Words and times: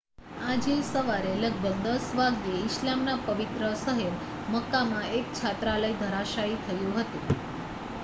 આજે 0.43 0.75
સવારે 0.85 1.33
લગભગ 1.41 1.75
10 1.83 2.15
વાગ્યે 2.15 2.55
ઈસ્લામના 2.61 3.19
પવિત્ર 3.27 3.63
શહેર 3.77 4.19
મક્કામાં 4.51 5.15
એક 5.15 5.33
છાત્રાલય 5.37 5.95
ધરાશાયી 6.01 6.61
થયું 6.65 7.01
હતું 7.01 7.27